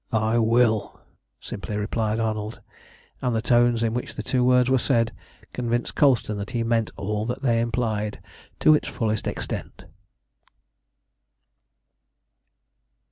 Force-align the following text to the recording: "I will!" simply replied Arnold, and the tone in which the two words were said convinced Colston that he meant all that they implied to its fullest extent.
"I 0.11 0.39
will!" 0.39 0.99
simply 1.39 1.77
replied 1.77 2.19
Arnold, 2.19 2.59
and 3.21 3.35
the 3.35 3.39
tone 3.43 3.77
in 3.83 3.93
which 3.93 4.15
the 4.15 4.23
two 4.23 4.43
words 4.43 4.67
were 4.67 4.79
said 4.79 5.11
convinced 5.53 5.93
Colston 5.95 6.37
that 6.37 6.49
he 6.49 6.63
meant 6.63 6.89
all 6.95 7.23
that 7.27 7.43
they 7.43 7.59
implied 7.59 8.19
to 8.61 8.73
its 8.73 8.87
fullest 8.87 9.27
extent. 9.27 9.85